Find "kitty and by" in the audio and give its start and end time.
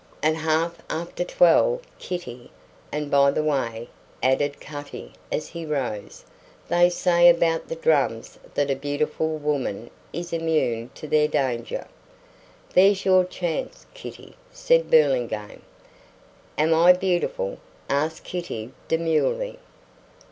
1.99-3.29